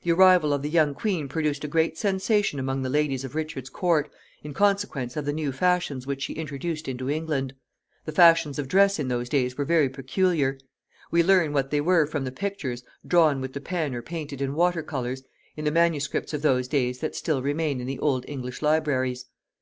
The 0.00 0.12
arrival 0.12 0.54
of 0.54 0.62
the 0.62 0.70
young 0.70 0.94
queen 0.94 1.28
produced 1.28 1.62
a 1.62 1.68
great 1.68 1.98
sensation 1.98 2.58
among 2.58 2.80
the 2.80 2.88
ladies 2.88 3.22
of 3.22 3.34
Richard's 3.34 3.68
court, 3.68 4.10
in 4.42 4.54
consequence 4.54 5.14
of 5.14 5.26
the 5.26 5.32
new 5.34 5.52
fashions 5.52 6.06
which 6.06 6.22
she 6.22 6.32
introduced 6.32 6.88
into 6.88 7.10
England. 7.10 7.54
The 8.06 8.12
fashions 8.12 8.58
of 8.58 8.66
dress 8.66 8.98
in 8.98 9.08
those 9.08 9.28
days 9.28 9.58
were 9.58 9.66
very 9.66 9.90
peculiar. 9.90 10.56
We 11.10 11.22
learn 11.22 11.52
what 11.52 11.70
they 11.70 11.82
were 11.82 12.06
from 12.06 12.24
the 12.24 12.32
pictures, 12.32 12.82
drawn 13.06 13.42
with 13.42 13.52
the 13.52 13.60
pen 13.60 13.94
or 13.94 14.00
painted 14.00 14.40
in 14.40 14.54
water 14.54 14.82
colors, 14.82 15.22
in 15.54 15.66
the 15.66 15.70
manuscripts 15.70 16.32
of 16.32 16.40
those 16.40 16.66
days 16.66 17.00
that 17.00 17.14
still 17.14 17.42
remain 17.42 17.78
in 17.78 17.86
the 17.86 17.98
old 17.98 18.24
English 18.26 18.62
libraries. 18.62 19.26